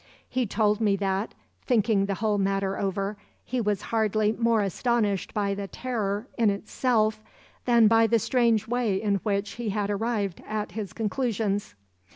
[0.27, 5.53] He told me that, thinking the whole matter over, he was hardly more astonished by
[5.53, 7.21] the Terror in itself
[7.65, 11.75] than by the strange way in which he had arrived at his conclusions.